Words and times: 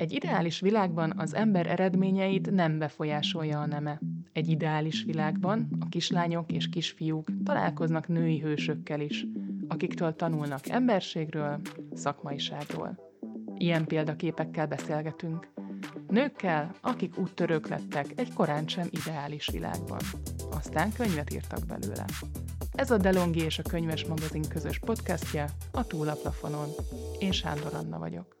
Egy 0.00 0.12
ideális 0.12 0.60
világban 0.60 1.12
az 1.16 1.34
ember 1.34 1.66
eredményeit 1.66 2.50
nem 2.50 2.78
befolyásolja 2.78 3.60
a 3.60 3.66
neme. 3.66 4.00
Egy 4.32 4.48
ideális 4.48 5.02
világban 5.02 5.68
a 5.80 5.88
kislányok 5.88 6.52
és 6.52 6.68
kisfiúk 6.68 7.28
találkoznak 7.44 8.08
női 8.08 8.38
hősökkel 8.38 9.00
is, 9.00 9.26
akiktől 9.68 10.16
tanulnak 10.16 10.68
emberségről, 10.68 11.60
szakmaiságról. 11.94 12.98
Ilyen 13.56 13.86
példaképekkel 13.86 14.66
beszélgetünk. 14.66 15.48
Nőkkel, 16.08 16.74
akik 16.80 17.18
úttörők 17.18 17.68
lettek 17.68 18.06
egy 18.16 18.32
korán 18.32 18.68
sem 18.68 18.86
ideális 18.90 19.48
világban. 19.52 20.00
Aztán 20.50 20.92
könyvet 20.92 21.32
írtak 21.32 21.66
belőle. 21.66 22.04
Ez 22.72 22.90
a 22.90 22.96
Delongi 22.96 23.40
és 23.40 23.58
a 23.58 23.62
Könyves 23.62 24.04
Magazin 24.04 24.48
közös 24.48 24.78
podcastja 24.78 25.44
a 25.72 25.86
Túlaplafonon. 25.86 26.68
Én 27.18 27.32
Sándor 27.32 27.74
Anna 27.74 27.98
vagyok. 27.98 28.39